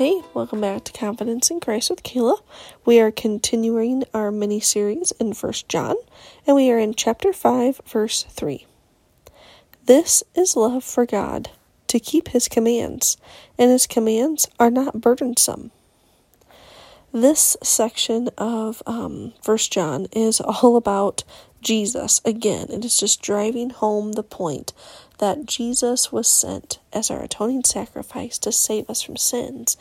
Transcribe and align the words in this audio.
Hey, 0.00 0.22
welcome 0.32 0.62
back 0.62 0.84
to 0.84 0.92
Confidence 0.94 1.50
in 1.50 1.60
Christ 1.60 1.90
with 1.90 2.02
Kala. 2.02 2.38
We 2.86 3.00
are 3.00 3.10
continuing 3.10 4.04
our 4.14 4.32
mini 4.32 4.58
series 4.58 5.12
in 5.20 5.34
First 5.34 5.68
John, 5.68 5.94
and 6.46 6.56
we 6.56 6.70
are 6.70 6.78
in 6.78 6.94
chapter 6.94 7.34
5, 7.34 7.82
verse 7.84 8.22
3. 8.22 8.64
This 9.84 10.22
is 10.34 10.56
love 10.56 10.84
for 10.84 11.04
God, 11.04 11.50
to 11.88 12.00
keep 12.00 12.28
his 12.28 12.48
commands, 12.48 13.18
and 13.58 13.70
his 13.70 13.86
commands 13.86 14.48
are 14.58 14.70
not 14.70 15.02
burdensome. 15.02 15.70
This 17.12 17.58
section 17.62 18.30
of 18.38 18.82
um, 18.86 19.34
First 19.42 19.70
John 19.70 20.06
is 20.12 20.40
all 20.40 20.76
about 20.76 21.24
Jesus. 21.60 22.22
Again, 22.24 22.68
it 22.70 22.86
is 22.86 22.96
just 22.96 23.20
driving 23.20 23.68
home 23.68 24.12
the 24.12 24.22
point 24.22 24.72
that 25.20 25.46
Jesus 25.46 26.10
was 26.10 26.26
sent 26.26 26.78
as 26.92 27.10
our 27.10 27.22
atoning 27.22 27.64
sacrifice 27.64 28.38
to 28.38 28.50
save 28.50 28.90
us 28.90 29.00
from 29.00 29.16
sins. 29.16 29.76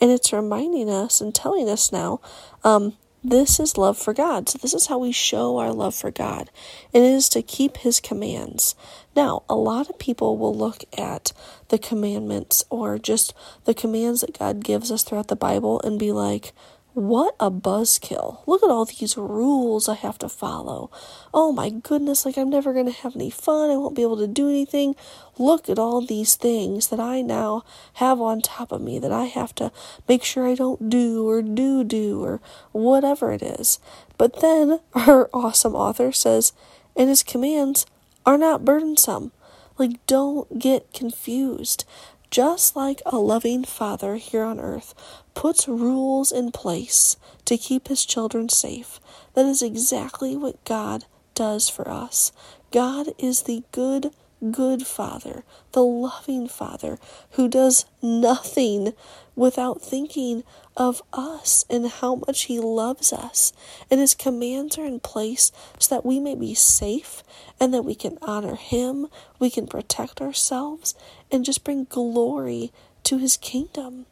And 0.00 0.10
it's 0.10 0.32
reminding 0.32 0.88
us 0.88 1.20
and 1.20 1.34
telling 1.34 1.68
us 1.68 1.90
now 1.92 2.20
um, 2.62 2.94
this 3.24 3.60
is 3.60 3.78
love 3.78 3.96
for 3.96 4.12
God. 4.12 4.48
So, 4.48 4.58
this 4.58 4.74
is 4.74 4.86
how 4.86 4.98
we 4.98 5.12
show 5.12 5.58
our 5.58 5.72
love 5.72 5.94
for 5.94 6.10
God, 6.10 6.50
and 6.92 7.04
it 7.04 7.12
is 7.12 7.28
to 7.30 7.42
keep 7.42 7.76
His 7.76 8.00
commands. 8.00 8.74
Now, 9.14 9.44
a 9.48 9.54
lot 9.54 9.88
of 9.88 9.98
people 9.98 10.36
will 10.36 10.54
look 10.54 10.82
at 10.98 11.32
the 11.68 11.78
commandments 11.78 12.64
or 12.68 12.98
just 12.98 13.32
the 13.64 13.74
commands 13.74 14.22
that 14.22 14.36
God 14.36 14.64
gives 14.64 14.90
us 14.90 15.04
throughout 15.04 15.28
the 15.28 15.36
Bible 15.36 15.80
and 15.82 16.00
be 16.00 16.10
like, 16.10 16.52
what 16.94 17.34
a 17.40 17.50
buzzkill. 17.50 18.46
Look 18.46 18.62
at 18.62 18.68
all 18.68 18.84
these 18.84 19.16
rules 19.16 19.88
I 19.88 19.94
have 19.94 20.18
to 20.18 20.28
follow. 20.28 20.90
Oh 21.32 21.50
my 21.50 21.70
goodness, 21.70 22.26
like 22.26 22.36
I'm 22.36 22.50
never 22.50 22.74
going 22.74 22.86
to 22.86 22.92
have 22.92 23.16
any 23.16 23.30
fun. 23.30 23.70
I 23.70 23.76
won't 23.76 23.96
be 23.96 24.02
able 24.02 24.18
to 24.18 24.26
do 24.26 24.48
anything. 24.48 24.94
Look 25.38 25.70
at 25.70 25.78
all 25.78 26.04
these 26.04 26.34
things 26.34 26.88
that 26.88 27.00
I 27.00 27.22
now 27.22 27.64
have 27.94 28.20
on 28.20 28.42
top 28.42 28.72
of 28.72 28.82
me 28.82 28.98
that 28.98 29.12
I 29.12 29.24
have 29.24 29.54
to 29.54 29.72
make 30.06 30.22
sure 30.22 30.46
I 30.46 30.54
don't 30.54 30.90
do 30.90 31.26
or 31.26 31.40
do 31.40 31.82
do 31.82 32.22
or 32.22 32.40
whatever 32.72 33.32
it 33.32 33.42
is. 33.42 33.78
But 34.18 34.40
then 34.40 34.80
our 34.94 35.30
awesome 35.32 35.74
author 35.74 36.12
says, 36.12 36.52
and 36.94 37.08
his 37.08 37.22
commands 37.22 37.86
are 38.26 38.36
not 38.36 38.66
burdensome. 38.66 39.32
Like, 39.78 40.04
don't 40.06 40.58
get 40.58 40.92
confused. 40.92 41.86
Just 42.32 42.74
like 42.74 43.02
a 43.04 43.18
loving 43.18 43.62
father 43.62 44.16
here 44.16 44.42
on 44.42 44.58
earth 44.58 44.94
puts 45.34 45.68
rules 45.68 46.32
in 46.32 46.50
place 46.50 47.18
to 47.44 47.58
keep 47.58 47.88
his 47.88 48.06
children 48.06 48.48
safe, 48.48 48.98
that 49.34 49.44
is 49.44 49.60
exactly 49.60 50.34
what 50.34 50.64
God 50.64 51.04
does 51.34 51.68
for 51.68 51.86
us. 51.90 52.32
God 52.70 53.08
is 53.18 53.42
the 53.42 53.64
good, 53.70 54.14
good 54.50 54.86
Father, 54.86 55.44
the 55.72 55.84
loving 55.84 56.48
Father, 56.48 56.98
who 57.32 57.48
does 57.48 57.84
nothing 58.02 58.92
without 59.36 59.80
thinking 59.80 60.42
of 60.76 61.02
us 61.12 61.64
and 61.70 61.88
how 61.88 62.16
much 62.16 62.44
He 62.44 62.58
loves 62.58 63.12
us. 63.12 63.52
And 63.90 64.00
His 64.00 64.14
commands 64.14 64.78
are 64.78 64.84
in 64.84 65.00
place 65.00 65.52
so 65.78 65.94
that 65.94 66.04
we 66.04 66.18
may 66.18 66.34
be 66.34 66.54
safe 66.54 67.22
and 67.60 67.72
that 67.72 67.84
we 67.84 67.94
can 67.94 68.18
honor 68.22 68.56
Him, 68.56 69.06
we 69.38 69.50
can 69.50 69.66
protect 69.66 70.20
ourselves, 70.20 70.94
and 71.30 71.44
just 71.44 71.64
bring 71.64 71.84
glory 71.84 72.72
to 73.04 73.18
His 73.18 73.36
kingdom. 73.36 74.06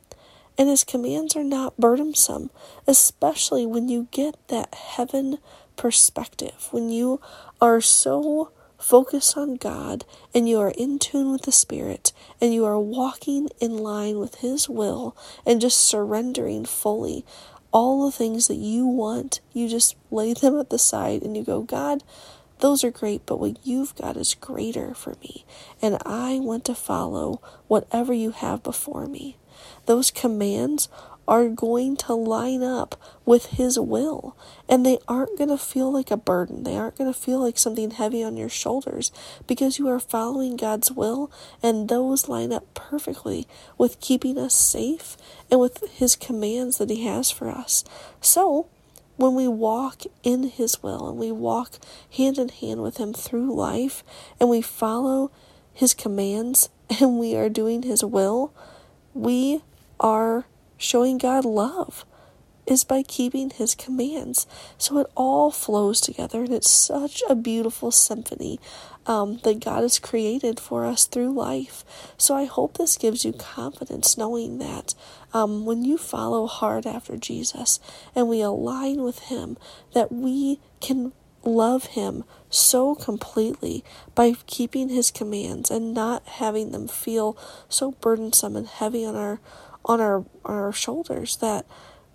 And 0.56 0.68
His 0.68 0.84
commands 0.84 1.36
are 1.36 1.44
not 1.44 1.76
burdensome, 1.78 2.50
especially 2.86 3.66
when 3.66 3.88
you 3.88 4.08
get 4.10 4.36
that 4.48 4.74
heaven 4.74 5.38
perspective, 5.76 6.68
when 6.70 6.90
you 6.90 7.20
are 7.60 7.80
so 7.80 8.52
focused 8.80 9.36
on 9.36 9.56
God 9.56 10.04
and 10.34 10.48
you 10.48 10.58
are 10.60 10.72
in 10.76 10.98
tune 10.98 11.30
with 11.30 11.42
the 11.42 11.52
Spirit 11.52 12.12
and 12.40 12.54
you 12.54 12.64
are 12.64 12.80
walking 12.80 13.48
in 13.60 13.78
line 13.78 14.18
with 14.18 14.36
His 14.36 14.68
will 14.68 15.16
and 15.46 15.60
just 15.60 15.86
surrendering 15.86 16.64
fully 16.64 17.24
all 17.72 18.04
the 18.04 18.16
things 18.16 18.48
that 18.48 18.56
you 18.56 18.86
want, 18.86 19.40
you 19.52 19.68
just 19.68 19.96
lay 20.10 20.34
them 20.34 20.58
at 20.58 20.70
the 20.70 20.78
side 20.78 21.22
and 21.22 21.36
you 21.36 21.44
go, 21.44 21.62
God, 21.62 22.02
those 22.58 22.84
are 22.84 22.90
great, 22.90 23.24
but 23.26 23.38
what 23.38 23.58
you've 23.64 23.94
got 23.94 24.16
is 24.16 24.34
greater 24.34 24.92
for 24.94 25.14
me. 25.22 25.44
And 25.80 25.98
I 26.04 26.40
want 26.40 26.64
to 26.66 26.74
follow 26.74 27.40
whatever 27.68 28.12
you 28.12 28.32
have 28.32 28.62
before 28.62 29.06
me. 29.06 29.36
Those 29.86 30.10
commands 30.10 30.88
are 31.30 31.48
going 31.48 31.96
to 31.96 32.12
line 32.12 32.60
up 32.60 33.00
with 33.24 33.46
His 33.46 33.78
will. 33.78 34.36
And 34.68 34.84
they 34.84 34.98
aren't 35.06 35.38
going 35.38 35.48
to 35.48 35.56
feel 35.56 35.90
like 35.92 36.10
a 36.10 36.16
burden. 36.16 36.64
They 36.64 36.76
aren't 36.76 36.98
going 36.98 37.10
to 37.10 37.18
feel 37.18 37.38
like 37.38 37.56
something 37.56 37.92
heavy 37.92 38.24
on 38.24 38.36
your 38.36 38.48
shoulders 38.48 39.12
because 39.46 39.78
you 39.78 39.88
are 39.88 40.00
following 40.00 40.56
God's 40.56 40.90
will. 40.90 41.30
And 41.62 41.88
those 41.88 42.28
line 42.28 42.52
up 42.52 42.74
perfectly 42.74 43.46
with 43.78 44.00
keeping 44.00 44.36
us 44.36 44.54
safe 44.54 45.16
and 45.52 45.60
with 45.60 45.88
His 45.92 46.16
commands 46.16 46.78
that 46.78 46.90
He 46.90 47.06
has 47.06 47.30
for 47.30 47.48
us. 47.48 47.84
So, 48.20 48.66
when 49.16 49.36
we 49.36 49.46
walk 49.46 50.02
in 50.24 50.44
His 50.44 50.82
will 50.82 51.08
and 51.08 51.16
we 51.16 51.30
walk 51.30 51.74
hand 52.16 52.38
in 52.38 52.48
hand 52.48 52.82
with 52.82 52.96
Him 52.96 53.12
through 53.12 53.54
life 53.54 54.02
and 54.40 54.50
we 54.50 54.62
follow 54.62 55.30
His 55.72 55.94
commands 55.94 56.70
and 57.00 57.20
we 57.20 57.36
are 57.36 57.48
doing 57.48 57.84
His 57.84 58.02
will, 58.02 58.52
we 59.14 59.62
are 60.00 60.46
showing 60.80 61.18
God 61.18 61.44
love 61.44 62.04
is 62.66 62.84
by 62.84 63.02
keeping 63.02 63.50
his 63.50 63.74
commands. 63.74 64.46
So 64.78 64.98
it 64.98 65.06
all 65.16 65.50
flows 65.50 66.00
together, 66.00 66.44
and 66.44 66.52
it's 66.52 66.70
such 66.70 67.22
a 67.28 67.34
beautiful 67.34 67.90
symphony 67.90 68.60
um, 69.06 69.40
that 69.44 69.60
God 69.60 69.82
has 69.82 69.98
created 69.98 70.60
for 70.60 70.84
us 70.84 71.06
through 71.06 71.32
life. 71.32 71.84
So 72.16 72.36
I 72.36 72.44
hope 72.44 72.76
this 72.78 72.96
gives 72.96 73.24
you 73.24 73.32
confidence 73.32 74.16
knowing 74.16 74.58
that 74.58 74.94
um, 75.34 75.66
when 75.66 75.84
you 75.84 75.98
follow 75.98 76.46
hard 76.46 76.86
after 76.86 77.16
Jesus 77.16 77.80
and 78.14 78.28
we 78.28 78.40
align 78.40 79.02
with 79.02 79.20
him, 79.20 79.56
that 79.94 80.12
we 80.12 80.60
can 80.80 81.12
love 81.42 81.86
him 81.86 82.24
so 82.50 82.94
completely 82.94 83.82
by 84.14 84.34
keeping 84.46 84.90
his 84.90 85.10
commands 85.10 85.70
and 85.70 85.94
not 85.94 86.26
having 86.26 86.70
them 86.70 86.86
feel 86.86 87.36
so 87.68 87.92
burdensome 87.92 88.56
and 88.56 88.66
heavy 88.66 89.04
on 89.04 89.16
our 89.16 89.40
on 89.90 90.00
our 90.00 90.18
on 90.44 90.54
our 90.54 90.72
shoulders 90.72 91.36
that 91.38 91.66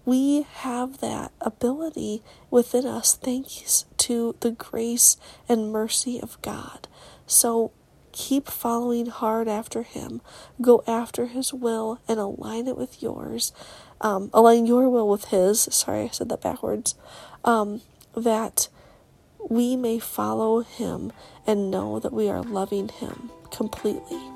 we 0.06 0.44
have 0.44 1.02
that 1.02 1.34
ability 1.42 2.24
within 2.50 2.86
us 2.86 3.16
thanks 3.16 3.84
to 3.98 4.36
the 4.40 4.52
grace 4.52 5.18
and 5.50 5.74
mercy 5.74 6.22
of 6.22 6.42
God. 6.42 6.88
So 7.28 7.74
keep 8.14 8.48
following 8.48 9.08
hard 9.08 9.50
after 9.50 9.84
Him. 9.84 10.22
Go 10.62 10.84
after 10.88 11.26
His 11.26 11.54
will 11.54 12.00
and 12.08 12.18
align 12.18 12.68
it 12.68 12.78
with 12.78 13.04
yours. 13.04 13.52
Um, 14.00 14.30
align 14.34 14.66
your 14.66 14.90
will 14.90 15.10
with 15.10 15.26
His. 15.26 15.68
Sorry, 15.72 16.04
I 16.04 16.08
said 16.08 16.30
that 16.30 16.42
backwards. 16.42 16.96
Um, 17.44 17.82
that 18.16 18.70
we 19.50 19.76
may 19.76 20.00
follow 20.00 20.62
Him 20.62 21.12
and 21.46 21.70
know 21.70 22.00
that 22.00 22.14
we 22.14 22.30
are 22.30 22.42
loving 22.42 22.88
Him 22.88 23.32
completely. 23.52 24.35